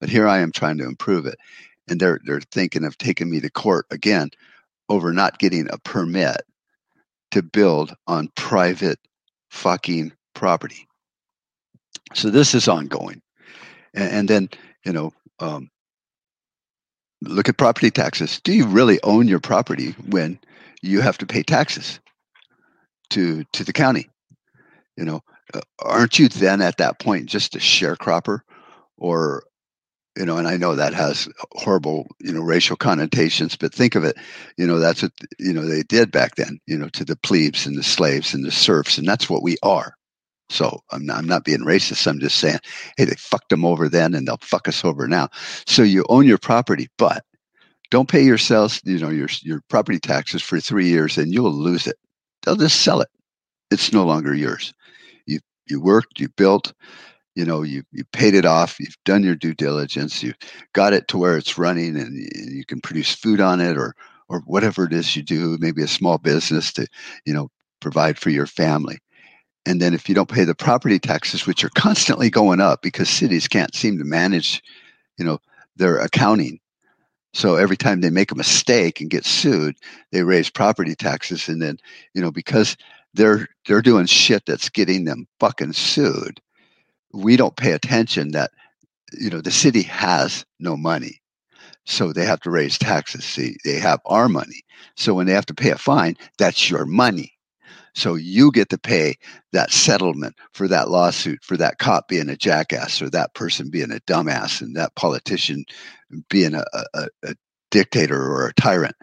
But 0.00 0.08
here 0.08 0.26
I 0.26 0.38
am 0.38 0.52
trying 0.52 0.78
to 0.78 0.86
improve 0.86 1.26
it. 1.26 1.38
And 1.88 2.00
they're 2.00 2.20
they're 2.24 2.40
thinking 2.40 2.84
of 2.84 2.96
taking 2.98 3.30
me 3.30 3.40
to 3.40 3.50
court 3.50 3.86
again 3.90 4.30
over 4.88 5.12
not 5.12 5.38
getting 5.38 5.68
a 5.70 5.78
permit 5.78 6.42
to 7.32 7.42
build 7.42 7.94
on 8.06 8.28
private 8.36 8.98
fucking 9.50 10.12
property. 10.34 10.86
So 12.14 12.30
this 12.30 12.54
is 12.54 12.68
ongoing. 12.68 13.22
And, 13.94 14.10
and 14.12 14.28
then, 14.28 14.48
you 14.84 14.92
know, 14.92 15.12
um, 15.40 15.70
look 17.22 17.48
at 17.48 17.56
property 17.56 17.90
taxes. 17.90 18.40
Do 18.42 18.52
you 18.52 18.66
really 18.66 19.00
own 19.02 19.28
your 19.28 19.40
property 19.40 19.92
when 20.08 20.38
you 20.82 21.00
have 21.00 21.18
to 21.18 21.26
pay 21.26 21.42
taxes 21.42 22.00
to 23.10 23.44
to 23.52 23.64
the 23.64 23.72
county? 23.72 24.08
You 24.96 25.04
know, 25.04 25.22
aren't 25.80 26.18
you 26.18 26.28
then 26.28 26.60
at 26.62 26.78
that 26.78 26.98
point 26.98 27.26
just 27.26 27.54
a 27.54 27.58
sharecropper 27.58 28.40
or 28.96 29.44
you 30.16 30.26
know, 30.26 30.36
and 30.36 30.46
I 30.46 30.56
know 30.56 30.74
that 30.74 30.92
has 30.92 31.28
horrible, 31.52 32.06
you 32.20 32.32
know, 32.32 32.42
racial 32.42 32.76
connotations, 32.76 33.56
but 33.56 33.72
think 33.74 33.94
of 33.94 34.04
it, 34.04 34.16
you 34.58 34.66
know, 34.66 34.78
that's 34.78 35.02
what, 35.02 35.12
you 35.38 35.52
know, 35.52 35.66
they 35.66 35.82
did 35.82 36.10
back 36.10 36.34
then, 36.34 36.58
you 36.66 36.76
know, 36.76 36.88
to 36.90 37.04
the 37.04 37.16
plebes 37.16 37.66
and 37.66 37.78
the 37.78 37.82
slaves 37.82 38.34
and 38.34 38.44
the 38.44 38.50
serfs, 38.50 38.98
and 38.98 39.08
that's 39.08 39.30
what 39.30 39.42
we 39.42 39.56
are. 39.62 39.94
So 40.50 40.80
I'm 40.90 41.06
not, 41.06 41.16
I'm 41.16 41.26
not 41.26 41.44
being 41.44 41.60
racist. 41.60 42.06
I'm 42.06 42.20
just 42.20 42.36
saying, 42.36 42.58
hey, 42.98 43.06
they 43.06 43.14
fucked 43.14 43.48
them 43.48 43.64
over 43.64 43.88
then 43.88 44.14
and 44.14 44.28
they'll 44.28 44.36
fuck 44.42 44.68
us 44.68 44.84
over 44.84 45.08
now. 45.08 45.30
So 45.66 45.82
you 45.82 46.04
own 46.10 46.26
your 46.26 46.36
property, 46.36 46.88
but 46.98 47.24
don't 47.90 48.08
pay 48.08 48.22
yourselves, 48.22 48.82
you 48.84 48.98
know, 48.98 49.08
your, 49.08 49.28
your 49.40 49.62
property 49.70 49.98
taxes 49.98 50.42
for 50.42 50.60
three 50.60 50.88
years 50.88 51.16
and 51.16 51.32
you'll 51.32 51.52
lose 51.52 51.86
it. 51.86 51.96
They'll 52.42 52.56
just 52.56 52.82
sell 52.82 53.00
it. 53.00 53.08
It's 53.70 53.94
no 53.94 54.04
longer 54.04 54.34
yours. 54.34 54.74
You, 55.66 55.80
worked, 55.80 56.20
you 56.20 56.28
built, 56.28 56.72
you 57.34 57.46
know 57.46 57.62
you 57.62 57.82
you 57.92 58.04
paid 58.12 58.34
it 58.34 58.44
off 58.44 58.78
you've 58.78 58.98
done 59.06 59.22
your 59.22 59.34
due 59.34 59.54
diligence 59.54 60.22
you 60.22 60.34
got 60.74 60.92
it 60.92 61.08
to 61.08 61.16
where 61.16 61.38
it's 61.38 61.56
running 61.56 61.96
and 61.96 62.14
you 62.14 62.62
can 62.62 62.78
produce 62.78 63.14
food 63.14 63.40
on 63.40 63.58
it 63.58 63.78
or 63.78 63.94
or 64.32 64.40
whatever 64.46 64.84
it 64.84 64.92
is 64.92 65.14
you 65.14 65.22
do 65.22 65.58
maybe 65.60 65.82
a 65.82 65.88
small 65.88 66.18
business 66.18 66.72
to 66.72 66.86
you 67.24 67.32
know 67.32 67.48
provide 67.80 68.18
for 68.18 68.30
your 68.30 68.46
family. 68.46 68.98
And 69.66 69.80
then 69.80 69.92
if 69.94 70.08
you 70.08 70.14
don't 70.14 70.30
pay 70.30 70.44
the 70.44 70.54
property 70.54 70.98
taxes 70.98 71.46
which 71.46 71.62
are 71.62 71.70
constantly 71.76 72.30
going 72.30 72.60
up 72.60 72.80
because 72.82 73.08
cities 73.08 73.46
can't 73.46 73.74
seem 73.74 73.98
to 73.98 74.04
manage 74.04 74.62
you 75.18 75.24
know 75.24 75.38
their 75.76 75.98
accounting. 75.98 76.58
So 77.34 77.56
every 77.56 77.76
time 77.76 78.00
they 78.00 78.10
make 78.10 78.30
a 78.30 78.36
mistake 78.36 79.00
and 79.00 79.10
get 79.10 79.26
sued 79.26 79.76
they 80.10 80.22
raise 80.22 80.50
property 80.50 80.94
taxes 80.94 81.48
and 81.48 81.60
then 81.60 81.76
you 82.14 82.22
know 82.22 82.30
because 82.30 82.76
they're 83.14 83.48
they're 83.66 83.82
doing 83.82 84.06
shit 84.06 84.44
that's 84.46 84.68
getting 84.68 85.04
them 85.04 85.26
fucking 85.40 85.72
sued. 85.72 86.40
We 87.12 87.36
don't 87.36 87.56
pay 87.56 87.72
attention 87.72 88.32
that 88.32 88.50
you 89.12 89.30
know 89.30 89.40
the 89.40 89.50
city 89.50 89.82
has 89.82 90.44
no 90.58 90.76
money. 90.76 91.20
So 91.84 92.12
they 92.12 92.24
have 92.24 92.40
to 92.40 92.50
raise 92.50 92.78
taxes. 92.78 93.24
See 93.24 93.56
they 93.64 93.78
have 93.78 94.00
our 94.06 94.28
money. 94.28 94.62
So 94.96 95.14
when 95.14 95.26
they 95.26 95.32
have 95.32 95.46
to 95.46 95.54
pay 95.54 95.70
a 95.70 95.78
fine 95.78 96.16
that's 96.38 96.70
your 96.70 96.86
money. 96.86 97.32
So 97.94 98.14
you 98.14 98.50
get 98.52 98.70
to 98.70 98.78
pay 98.78 99.16
that 99.52 99.70
settlement 99.70 100.36
for 100.54 100.66
that 100.68 100.88
lawsuit 100.88 101.40
for 101.42 101.58
that 101.58 101.78
cop 101.78 102.08
being 102.08 102.30
a 102.30 102.36
jackass 102.36 103.02
or 103.02 103.10
that 103.10 103.34
person 103.34 103.68
being 103.68 103.92
a 103.92 104.00
dumbass 104.00 104.62
and 104.62 104.74
that 104.76 104.94
politician 104.94 105.64
being 106.30 106.54
a, 106.54 106.64
a, 106.94 107.06
a 107.24 107.34
dictator 107.70 108.18
or 108.18 108.46
a 108.46 108.54
tyrant 108.54 108.96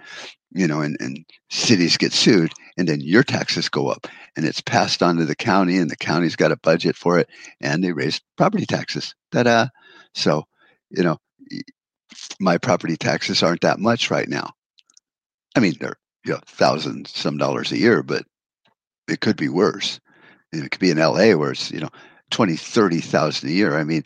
you 0.52 0.68
know, 0.68 0.82
and, 0.82 0.98
and 1.00 1.26
cities 1.50 1.98
get 1.98 2.14
sued, 2.14 2.52
and 2.78 2.88
then 2.88 3.02
your 3.02 3.24
taxes 3.24 3.70
go 3.70 3.90
up, 3.90 4.08
and 4.36 4.46
it's 4.46 4.62
passed 4.62 5.04
on 5.04 5.18
to 5.18 5.26
the 5.26 5.36
county, 5.36 5.78
and 5.78 5.90
the 5.90 5.96
county's 5.96 6.36
got 6.36 6.52
a 6.52 6.58
budget 6.58 6.96
for 6.96 7.20
it, 7.20 7.30
and 7.62 7.84
they 7.84 7.92
raise 7.92 8.22
property 8.38 8.66
taxes. 8.66 9.14
Ta-da! 9.32 9.68
So, 10.14 10.46
you 10.90 11.04
know, 11.04 11.18
my 12.40 12.58
property 12.58 12.98
taxes 12.98 13.44
aren't 13.44 13.62
that 13.62 13.80
much 13.80 14.10
right 14.10 14.28
now. 14.28 14.52
I 15.56 15.60
mean, 15.60 15.76
they're 15.80 15.98
you 16.26 16.34
know 16.34 16.40
thousand 16.46 17.08
some 17.08 17.38
dollars 17.38 17.72
a 17.72 17.78
year, 17.78 18.04
but 18.04 18.24
it 19.08 19.22
could 19.22 19.38
be 19.38 19.50
worse. 19.50 20.00
It 20.52 20.70
could 20.72 20.80
be 20.80 20.92
in 20.92 20.98
LA 20.98 21.34
where 21.34 21.52
it's 21.52 21.72
you 21.72 21.80
know 21.80 21.90
twenty, 22.32 22.56
thirty 22.56 23.02
thousand 23.02 23.50
a 23.50 23.54
year. 23.54 23.78
I 23.78 23.84
mean, 23.84 24.04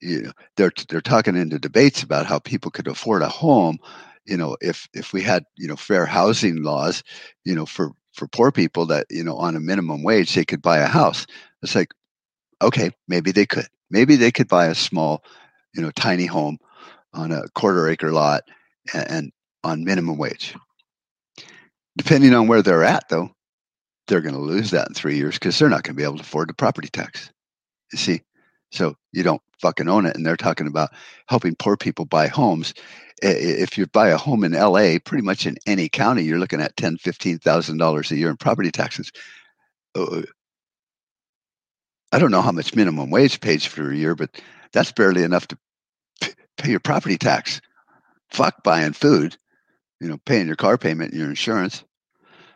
you 0.00 0.22
know, 0.22 0.32
they're 0.56 0.72
they're 0.88 1.00
talking 1.00 1.36
into 1.36 1.58
debates 1.58 2.02
about 2.02 2.26
how 2.26 2.38
people 2.38 2.70
could 2.70 2.88
afford 2.88 3.22
a 3.22 3.28
home 3.28 3.78
you 4.24 4.36
know 4.36 4.56
if 4.60 4.88
if 4.94 5.12
we 5.12 5.22
had 5.22 5.44
you 5.56 5.68
know 5.68 5.76
fair 5.76 6.06
housing 6.06 6.62
laws 6.62 7.02
you 7.44 7.54
know 7.54 7.66
for 7.66 7.92
for 8.12 8.28
poor 8.28 8.52
people 8.52 8.86
that 8.86 9.06
you 9.10 9.24
know 9.24 9.36
on 9.36 9.56
a 9.56 9.60
minimum 9.60 10.02
wage 10.02 10.34
they 10.34 10.44
could 10.44 10.62
buy 10.62 10.78
a 10.78 10.86
house. 10.86 11.26
It's 11.62 11.74
like 11.74 11.92
okay 12.60 12.90
maybe 13.08 13.32
they 13.32 13.46
could. 13.46 13.66
Maybe 13.90 14.16
they 14.16 14.30
could 14.30 14.48
buy 14.48 14.66
a 14.66 14.74
small 14.74 15.24
you 15.74 15.82
know 15.82 15.90
tiny 15.90 16.26
home 16.26 16.58
on 17.14 17.32
a 17.32 17.48
quarter 17.54 17.88
acre 17.88 18.12
lot 18.12 18.44
and, 18.94 19.10
and 19.10 19.32
on 19.64 19.84
minimum 19.84 20.18
wage. 20.18 20.54
Depending 21.96 22.34
on 22.34 22.48
where 22.48 22.62
they're 22.62 22.84
at 22.84 23.08
though 23.08 23.34
they're 24.06 24.20
going 24.20 24.34
to 24.34 24.40
lose 24.40 24.70
that 24.70 24.88
in 24.88 24.94
three 24.94 25.16
years 25.16 25.34
because 25.34 25.58
they're 25.58 25.68
not 25.68 25.82
going 25.82 25.94
to 25.94 25.98
be 25.98 26.04
able 26.04 26.16
to 26.16 26.22
afford 26.22 26.48
the 26.48 26.54
property 26.54 26.88
tax. 26.88 27.30
You 27.92 27.98
see? 27.98 28.22
So 28.70 28.96
you 29.12 29.22
don't 29.22 29.42
fucking 29.60 29.88
own 29.88 30.06
it 30.06 30.16
and 30.16 30.26
they're 30.26 30.36
talking 30.36 30.66
about 30.66 30.90
helping 31.28 31.54
poor 31.54 31.76
people 31.76 32.04
buy 32.04 32.26
homes 32.26 32.74
if 33.22 33.78
you 33.78 33.86
buy 33.86 34.08
a 34.08 34.16
home 34.16 34.44
in 34.44 34.52
LA, 34.52 34.98
pretty 35.04 35.22
much 35.22 35.46
in 35.46 35.56
any 35.66 35.88
county, 35.88 36.22
you're 36.24 36.38
looking 36.38 36.60
at 36.60 36.76
ten, 36.76 36.98
fifteen 36.98 37.38
thousand 37.38 37.78
dollars 37.78 38.10
a 38.10 38.16
year 38.16 38.30
in 38.30 38.36
property 38.36 38.70
taxes. 38.70 39.12
Uh, 39.94 40.22
I 42.12 42.18
don't 42.18 42.30
know 42.30 42.42
how 42.42 42.52
much 42.52 42.74
minimum 42.74 43.10
wage 43.10 43.40
pays 43.40 43.64
for 43.64 43.90
a 43.90 43.96
year, 43.96 44.14
but 44.14 44.40
that's 44.72 44.92
barely 44.92 45.22
enough 45.22 45.46
to 45.48 45.58
pay 46.58 46.70
your 46.70 46.80
property 46.80 47.16
tax. 47.16 47.60
Fuck 48.30 48.62
buying 48.64 48.92
food, 48.92 49.36
you 50.00 50.08
know, 50.08 50.18
paying 50.26 50.46
your 50.46 50.56
car 50.56 50.76
payment 50.76 51.12
and 51.12 51.20
your 51.20 51.30
insurance. 51.30 51.84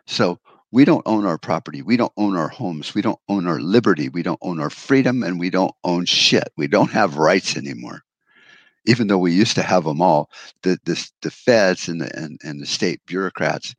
So 0.07 0.39
we 0.73 0.85
don't 0.85 1.07
own 1.07 1.25
our 1.25 1.39
property. 1.39 1.83
We 1.83 1.97
don't 1.97 2.13
own 2.17 2.37
our 2.37 2.49
homes. 2.49 2.95
We 2.95 3.03
don't 3.03 3.19
own 3.29 3.47
our 3.47 3.61
liberty. 3.61 4.09
We 4.09 4.23
don't 4.23 4.39
own 4.43 4.61
our 4.61 4.71
freedom, 4.71 5.23
and 5.23 5.39
we 5.39 5.51
don't 5.51 5.75
own 5.85 6.07
shit. 6.07 6.49
We 6.57 6.67
don't 6.67 6.91
have 6.91 7.17
rights 7.17 7.57
anymore 7.57 8.03
even 8.87 9.09
though 9.09 9.19
we 9.19 9.33
used 9.33 9.55
to 9.57 9.63
have 9.63 9.85
them 9.85 10.01
all, 10.01 10.31
the 10.63 10.79
the, 10.85 11.11
the 11.23 11.31
feds 11.31 11.89
and 11.89 12.01
the 12.01 12.17
and, 12.17 12.41
and 12.45 12.61
the 12.61 12.67
state 12.67 13.01
bureaucrats 13.07 13.75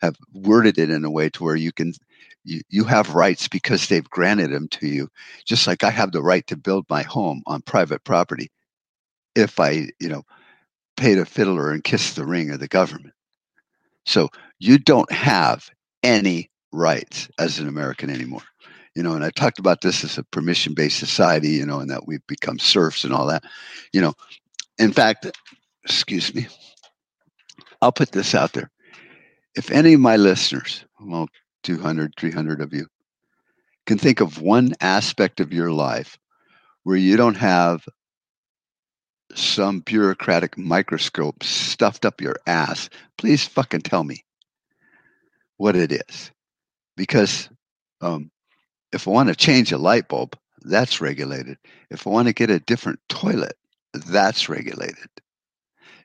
have 0.00 0.16
worded 0.32 0.78
it 0.78 0.90
in 0.90 1.04
a 1.04 1.10
way 1.10 1.28
to 1.30 1.44
where 1.44 1.56
you 1.56 1.72
can 1.72 1.92
you, 2.44 2.60
you 2.70 2.84
have 2.84 3.14
rights 3.14 3.48
because 3.48 3.86
they've 3.88 4.08
granted 4.08 4.50
them 4.50 4.66
to 4.68 4.86
you 4.86 5.08
just 5.44 5.66
like 5.66 5.84
i 5.84 5.90
have 5.90 6.12
the 6.12 6.22
right 6.22 6.46
to 6.46 6.56
build 6.56 6.86
my 6.88 7.02
home 7.02 7.42
on 7.46 7.60
private 7.62 8.02
property 8.04 8.50
if 9.36 9.60
i 9.60 9.88
you 10.00 10.08
know 10.08 10.22
pay 10.96 11.14
the 11.14 11.26
fiddler 11.26 11.70
and 11.70 11.84
kiss 11.84 12.14
the 12.14 12.26
ring 12.26 12.50
of 12.50 12.60
the 12.60 12.68
government. 12.68 13.14
So 14.04 14.28
you 14.58 14.78
don't 14.78 15.10
have 15.10 15.70
any 16.02 16.50
rights 16.72 17.28
as 17.38 17.58
an 17.58 17.66
american 17.66 18.08
anymore 18.08 18.42
you 18.94 19.02
know 19.02 19.14
and 19.14 19.24
i 19.24 19.30
talked 19.30 19.58
about 19.58 19.80
this 19.80 20.04
as 20.04 20.16
a 20.16 20.22
permission 20.22 20.72
based 20.72 20.98
society 20.98 21.48
you 21.48 21.66
know 21.66 21.80
and 21.80 21.90
that 21.90 22.06
we've 22.06 22.24
become 22.28 22.60
serfs 22.60 23.02
and 23.02 23.12
all 23.12 23.26
that 23.26 23.42
you 23.92 24.00
know 24.00 24.14
in 24.80 24.92
fact, 24.92 25.26
excuse 25.84 26.34
me, 26.34 26.48
I'll 27.82 27.92
put 27.92 28.12
this 28.12 28.34
out 28.34 28.54
there. 28.54 28.70
If 29.54 29.70
any 29.70 29.94
of 29.94 30.00
my 30.00 30.16
listeners, 30.16 30.84
well, 31.00 31.28
200, 31.62 32.14
300 32.16 32.60
of 32.60 32.72
you, 32.72 32.86
can 33.86 33.98
think 33.98 34.20
of 34.20 34.40
one 34.40 34.74
aspect 34.80 35.40
of 35.40 35.52
your 35.52 35.70
life 35.70 36.18
where 36.84 36.96
you 36.96 37.16
don't 37.16 37.36
have 37.36 37.84
some 39.34 39.80
bureaucratic 39.80 40.56
microscope 40.56 41.42
stuffed 41.42 42.04
up 42.04 42.20
your 42.20 42.36
ass, 42.46 42.88
please 43.18 43.46
fucking 43.46 43.82
tell 43.82 44.04
me 44.04 44.24
what 45.56 45.76
it 45.76 45.92
is. 45.92 46.30
Because 46.96 47.48
um, 48.00 48.30
if 48.92 49.06
I 49.06 49.10
want 49.10 49.28
to 49.28 49.34
change 49.34 49.72
a 49.72 49.78
light 49.78 50.08
bulb, 50.08 50.36
that's 50.62 51.00
regulated. 51.00 51.58
If 51.90 52.06
I 52.06 52.10
want 52.10 52.28
to 52.28 52.34
get 52.34 52.50
a 52.50 52.60
different 52.60 53.00
toilet, 53.08 53.56
that's 53.92 54.48
regulated. 54.48 55.08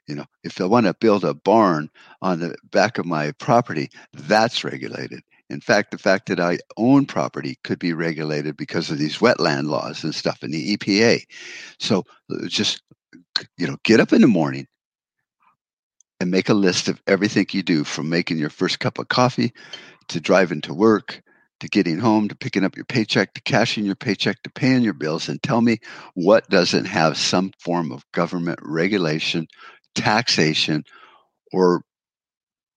You 0.08 0.16
know, 0.16 0.26
if 0.44 0.62
I 0.62 0.66
want 0.66 0.86
to 0.86 0.94
build 0.94 1.24
a 1.24 1.34
barn 1.34 1.90
on 2.22 2.40
the 2.40 2.56
back 2.72 2.98
of 2.98 3.06
my 3.06 3.32
property, 3.34 3.90
that's 4.14 4.64
regulated. 4.64 5.22
In 5.50 5.62
fact, 5.62 5.92
the 5.92 5.98
fact 5.98 6.28
that 6.28 6.40
I 6.40 6.60
own 6.78 7.06
property 7.06 7.58
could 7.64 7.80
be 7.80 7.94
regulated 7.94 8.58
because 8.58 8.90
of 8.90 8.98
these 8.98 9.18
wetland 9.18 9.68
laws 9.68 10.04
and 10.04 10.14
stuff 10.14 10.44
in 10.44 10.52
the 10.52 10.76
EPA. 10.76 11.24
So 11.80 12.04
uh, 12.32 12.48
just, 12.48 12.82
you 13.58 13.68
know, 13.68 13.78
get 13.84 14.00
up 14.00 14.14
in 14.14 14.22
the 14.22 14.28
morning 14.28 14.68
and 16.20 16.32
make 16.32 16.50
a 16.50 16.54
list 16.54 16.88
of 16.88 17.02
everything 17.08 17.46
you 17.52 17.62
do 17.62 17.84
from 17.84 18.10
making 18.10 18.38
your 18.38 18.50
first 18.50 18.80
cup 18.80 18.98
of 18.98 19.10
coffee 19.10 19.54
to 20.08 20.20
driving 20.20 20.62
to 20.62 20.74
work 20.74 21.22
to 21.60 21.68
getting 21.68 22.00
home 22.00 22.28
to 22.28 22.36
picking 22.36 22.64
up 22.64 22.76
your 22.76 22.86
paycheck 22.86 23.34
to 23.34 23.42
cashing 23.42 23.86
your 23.86 23.96
paycheck 23.96 24.42
to 24.44 24.50
paying 24.52 24.84
your 24.84 24.94
bills 24.94 25.30
and 25.30 25.42
tell 25.42 25.62
me 25.62 25.78
what 26.14 26.50
doesn't 26.50 26.86
have 26.86 27.18
some 27.18 27.52
form 27.60 27.92
of 27.92 28.04
government 28.12 28.60
regulation, 28.62 29.48
taxation, 29.96 30.84
or 31.52 31.84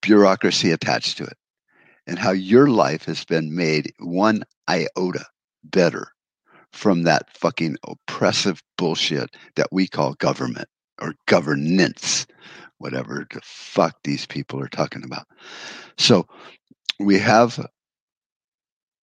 bureaucracy 0.03 0.71
attached 0.71 1.19
to 1.19 1.25
it, 1.25 1.37
and 2.07 2.19
how 2.19 2.31
your 2.31 2.69
life 2.69 3.05
has 3.05 3.25
been 3.25 3.55
made 3.55 3.93
one 3.99 4.45
iota 4.69 5.25
better 5.65 6.13
from 6.73 7.03
that 7.03 7.37
fucking 7.37 7.77
oppressive 7.87 8.63
bullshit 8.77 9.37
that 9.57 9.69
we 9.73 9.89
call 9.89 10.15
government 10.15 10.69
or 11.01 11.15
governance, 11.27 12.27
whatever 12.79 13.27
the 13.33 13.41
fuck 13.43 13.97
these 14.05 14.27
people 14.27 14.61
are 14.61 14.69
talking 14.69 15.03
about. 15.05 15.27
So 15.97 16.27
we 17.01 17.19
have 17.19 17.59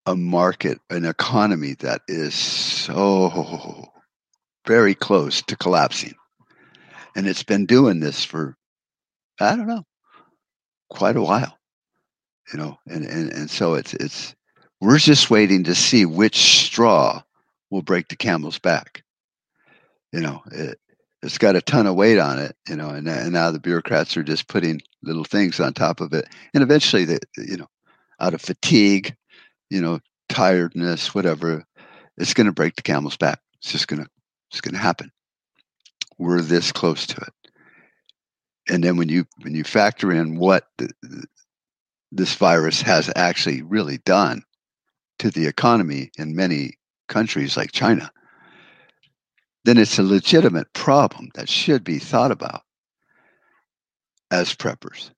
a 0.06 0.16
market, 0.16 0.80
an 0.90 1.04
economy 1.04 1.74
that 1.80 2.02
is 2.08 2.34
so 2.34 3.88
very 4.66 4.94
close 4.94 5.42
to 5.42 5.56
collapsing. 5.56 6.14
And 7.16 7.26
it's 7.26 7.42
been 7.42 7.66
doing 7.66 8.00
this 8.00 8.24
for, 8.24 8.56
I 9.40 9.56
don't 9.56 9.66
know, 9.68 9.84
quite 10.90 11.16
a 11.16 11.22
while. 11.22 11.58
You 12.52 12.58
know, 12.58 12.78
and, 12.86 13.04
and, 13.04 13.32
and 13.32 13.50
so 13.50 13.74
it's 13.74 13.94
it's 13.94 14.34
we're 14.80 14.98
just 14.98 15.30
waiting 15.30 15.64
to 15.64 15.74
see 15.74 16.06
which 16.06 16.36
straw 16.66 17.22
will 17.70 17.82
break 17.82 18.08
the 18.08 18.16
camel's 18.16 18.58
back. 18.58 19.02
you 20.12 20.20
know, 20.20 20.42
it, 20.52 20.78
it's 21.22 21.38
got 21.38 21.56
a 21.56 21.62
ton 21.62 21.86
of 21.86 21.96
weight 21.96 22.18
on 22.18 22.38
it, 22.38 22.56
you 22.68 22.76
know, 22.76 22.90
and, 22.90 23.08
and 23.08 23.32
now 23.32 23.50
the 23.50 23.58
bureaucrats 23.60 24.16
are 24.16 24.22
just 24.22 24.48
putting 24.48 24.80
little 25.02 25.24
things 25.24 25.60
on 25.60 25.72
top 25.72 26.00
of 26.00 26.12
it. 26.12 26.26
And 26.54 26.62
eventually, 26.62 27.04
they, 27.04 27.18
you 27.36 27.56
know, 27.56 27.68
out 28.20 28.34
of 28.34 28.40
fatigue, 28.40 29.14
you 29.70 29.80
know, 29.80 30.00
tiredness, 30.28 31.14
whatever, 31.14 31.64
it's 32.16 32.34
going 32.34 32.46
to 32.46 32.52
break 32.52 32.76
the 32.76 32.82
camel's 32.82 33.16
back. 33.16 33.40
It's 33.58 33.72
just 33.72 33.88
going 33.88 34.02
to, 34.02 34.08
it's 34.50 34.60
going 34.60 34.74
to 34.74 34.80
happen. 34.80 35.10
We're 36.18 36.40
this 36.40 36.72
close 36.72 37.06
to 37.08 37.20
it. 37.20 37.32
And 38.68 38.82
then 38.82 38.96
when 38.96 39.08
you 39.08 39.26
when 39.42 39.54
you 39.54 39.62
factor 39.62 40.10
in 40.10 40.38
what 40.38 40.66
the, 40.78 40.90
this 42.10 42.34
virus 42.34 42.82
has 42.82 43.10
actually 43.14 43.62
really 43.62 43.98
done 43.98 44.42
to 45.18 45.30
the 45.30 45.46
economy 45.46 46.10
in 46.18 46.34
many 46.34 46.74
countries 47.08 47.56
like 47.56 47.72
China, 47.72 48.10
then 49.64 49.78
it's 49.78 49.98
a 49.98 50.02
legitimate 50.02 50.72
problem 50.72 51.28
that 51.34 51.48
should 51.48 51.84
be 51.84 51.98
thought 51.98 52.32
about 52.32 52.62
as 54.30 54.54
preppers. 54.54 55.10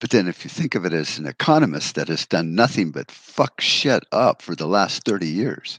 But 0.00 0.10
then, 0.10 0.28
if 0.28 0.44
you 0.44 0.50
think 0.50 0.74
of 0.74 0.84
it 0.84 0.92
as 0.92 1.18
an 1.18 1.26
economist 1.26 1.94
that 1.94 2.08
has 2.08 2.26
done 2.26 2.54
nothing 2.54 2.90
but 2.90 3.10
fuck 3.10 3.60
shit 3.60 4.04
up 4.12 4.42
for 4.42 4.54
the 4.54 4.66
last 4.66 5.04
30 5.04 5.26
years, 5.28 5.78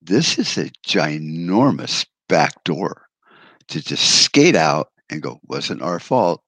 this 0.00 0.38
is 0.38 0.56
a 0.56 0.70
ginormous 0.86 2.06
back 2.28 2.64
door 2.64 3.06
to 3.68 3.82
just 3.82 4.24
skate 4.24 4.56
out 4.56 4.88
and 5.10 5.22
go, 5.22 5.40
wasn't 5.44 5.82
our 5.82 6.00
fault. 6.00 6.42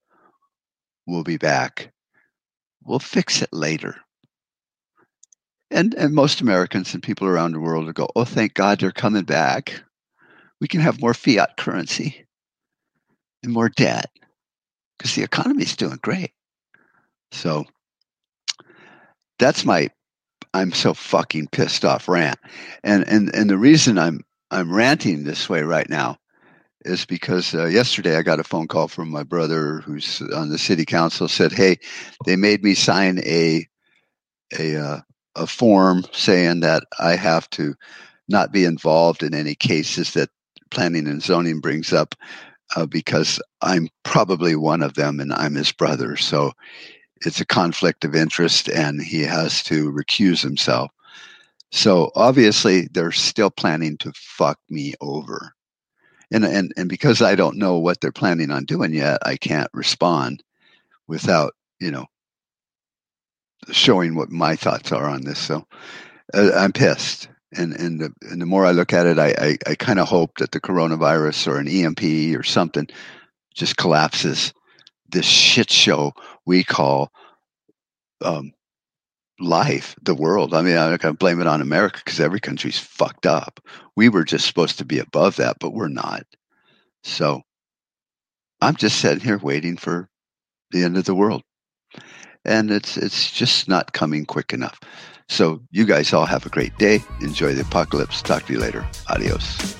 We'll 1.06 1.24
be 1.24 1.36
back. 1.36 1.92
We'll 2.84 2.98
fix 2.98 3.42
it 3.42 3.50
later. 3.52 3.96
And, 5.70 5.94
and 5.94 6.14
most 6.14 6.40
Americans 6.40 6.94
and 6.94 7.02
people 7.02 7.26
around 7.26 7.52
the 7.52 7.60
world 7.60 7.86
will 7.86 7.92
go, 7.92 8.08
oh, 8.14 8.24
thank 8.24 8.54
God 8.54 8.80
they're 8.80 8.92
coming 8.92 9.24
back. 9.24 9.82
We 10.60 10.68
can 10.68 10.80
have 10.80 11.00
more 11.00 11.14
fiat 11.14 11.56
currency 11.56 12.26
and 13.42 13.52
more 13.52 13.68
debt 13.68 14.10
because 15.02 15.16
the 15.16 15.22
economy 15.24 15.64
is 15.64 15.74
doing 15.74 15.98
great. 16.00 16.32
So 17.32 17.64
that's 19.40 19.64
my 19.64 19.90
I'm 20.54 20.70
so 20.70 20.94
fucking 20.94 21.48
pissed 21.48 21.84
off 21.84 22.08
rant. 22.08 22.38
And 22.84 23.06
and 23.08 23.34
and 23.34 23.50
the 23.50 23.58
reason 23.58 23.98
I'm 23.98 24.20
I'm 24.52 24.72
ranting 24.72 25.24
this 25.24 25.48
way 25.48 25.62
right 25.62 25.88
now 25.88 26.18
is 26.84 27.04
because 27.04 27.52
uh, 27.52 27.66
yesterday 27.66 28.16
I 28.16 28.22
got 28.22 28.38
a 28.38 28.44
phone 28.44 28.68
call 28.68 28.86
from 28.86 29.10
my 29.10 29.24
brother 29.24 29.80
who's 29.80 30.22
on 30.34 30.50
the 30.50 30.58
city 30.58 30.84
council 30.84 31.26
said, 31.26 31.50
"Hey, 31.52 31.78
they 32.24 32.36
made 32.36 32.62
me 32.62 32.74
sign 32.74 33.18
a 33.24 33.66
a 34.56 34.76
uh, 34.76 35.00
a 35.34 35.46
form 35.48 36.04
saying 36.12 36.60
that 36.60 36.84
I 37.00 37.16
have 37.16 37.50
to 37.50 37.74
not 38.28 38.52
be 38.52 38.64
involved 38.64 39.24
in 39.24 39.34
any 39.34 39.56
cases 39.56 40.12
that 40.12 40.30
planning 40.70 41.08
and 41.08 41.22
zoning 41.22 41.60
brings 41.60 41.92
up 41.92 42.14
uh, 42.76 42.86
because 42.86 43.40
I'm 43.60 43.88
probably 44.02 44.56
one 44.56 44.82
of 44.82 44.94
them 44.94 45.20
and 45.20 45.32
I'm 45.32 45.54
his 45.54 45.72
brother. 45.72 46.16
So 46.16 46.52
it's 47.24 47.40
a 47.40 47.46
conflict 47.46 48.04
of 48.04 48.14
interest 48.14 48.68
and 48.68 49.00
he 49.00 49.22
has 49.22 49.62
to 49.64 49.92
recuse 49.92 50.42
himself. 50.42 50.90
So 51.70 52.10
obviously 52.14 52.88
they're 52.92 53.12
still 53.12 53.50
planning 53.50 53.96
to 53.98 54.12
fuck 54.14 54.58
me 54.68 54.94
over. 55.00 55.52
And, 56.30 56.44
and, 56.44 56.72
and 56.76 56.88
because 56.88 57.22
I 57.22 57.34
don't 57.34 57.58
know 57.58 57.78
what 57.78 58.00
they're 58.00 58.12
planning 58.12 58.50
on 58.50 58.64
doing 58.64 58.92
yet, 58.92 59.18
I 59.24 59.36
can't 59.36 59.70
respond 59.72 60.42
without, 61.06 61.54
you 61.78 61.90
know, 61.90 62.06
showing 63.70 64.14
what 64.14 64.30
my 64.30 64.56
thoughts 64.56 64.92
are 64.92 65.08
on 65.08 65.24
this. 65.24 65.38
So 65.38 65.66
uh, 66.34 66.50
I'm 66.56 66.72
pissed 66.72 67.28
and 67.56 67.72
and 67.74 68.00
the, 68.00 68.12
and 68.22 68.40
the 68.40 68.46
more 68.46 68.64
I 68.64 68.72
look 68.72 68.92
at 68.92 69.06
it, 69.06 69.18
I 69.18 69.34
I, 69.38 69.58
I 69.66 69.74
kind 69.74 69.98
of 69.98 70.08
hope 70.08 70.38
that 70.38 70.52
the 70.52 70.60
coronavirus 70.60 71.46
or 71.48 71.58
an 71.58 71.68
EMP 71.68 72.36
or 72.38 72.42
something 72.42 72.88
just 73.54 73.76
collapses 73.76 74.52
this 75.08 75.26
shit 75.26 75.70
show 75.70 76.12
we 76.46 76.64
call 76.64 77.10
um, 78.22 78.52
life, 79.38 79.94
the 80.02 80.14
world. 80.14 80.54
I 80.54 80.62
mean, 80.62 80.76
I'm 80.76 80.90
not 80.90 81.00
going 81.00 81.14
to 81.14 81.18
blame 81.18 81.40
it 81.40 81.46
on 81.46 81.60
America 81.60 82.00
because 82.04 82.20
every 82.20 82.40
country's 82.40 82.78
fucked 82.78 83.26
up. 83.26 83.60
We 83.96 84.08
were 84.08 84.24
just 84.24 84.46
supposed 84.46 84.78
to 84.78 84.84
be 84.84 84.98
above 84.98 85.36
that, 85.36 85.58
but 85.60 85.72
we're 85.72 85.88
not. 85.88 86.24
So 87.02 87.42
I'm 88.60 88.76
just 88.76 89.00
sitting 89.00 89.20
here 89.20 89.38
waiting 89.38 89.76
for 89.76 90.08
the 90.70 90.84
end 90.84 90.96
of 90.96 91.04
the 91.04 91.14
world, 91.14 91.42
and 92.44 92.70
it's 92.70 92.96
it's 92.96 93.30
just 93.30 93.68
not 93.68 93.92
coming 93.92 94.24
quick 94.24 94.52
enough. 94.52 94.80
So 95.28 95.60
you 95.70 95.84
guys 95.84 96.12
all 96.12 96.26
have 96.26 96.44
a 96.44 96.48
great 96.48 96.76
day. 96.78 97.00
Enjoy 97.20 97.54
the 97.54 97.62
apocalypse. 97.62 98.22
Talk 98.22 98.46
to 98.46 98.52
you 98.52 98.58
later. 98.58 98.86
Adios. 99.08 99.76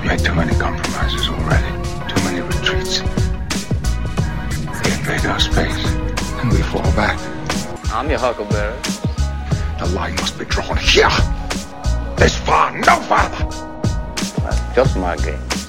We 0.00 0.06
made 0.06 0.20
too 0.20 0.34
many 0.34 0.54
compromises 0.54 1.28
already. 1.28 1.66
Too 2.08 2.22
many 2.24 2.40
retreats. 2.40 3.00
They 4.82 4.92
invade 4.94 5.26
our 5.26 5.40
space, 5.40 5.84
and 6.40 6.50
we 6.52 6.62
fall 6.62 6.82
back. 6.94 7.18
I'm 7.92 8.08
your 8.08 8.18
huckleberry. 8.18 8.78
The 9.78 9.86
line 9.94 10.14
must 10.16 10.38
be 10.38 10.44
drawn 10.44 10.76
here. 10.76 11.10
This 12.16 12.36
far, 12.36 12.70
no 12.78 12.96
farther. 13.02 13.44
That's 14.42 14.74
just 14.74 14.96
my 14.96 15.16
game. 15.16 15.59